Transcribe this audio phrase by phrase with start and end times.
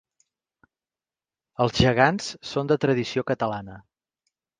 [1.65, 3.77] Els gegants són de tradició catalana.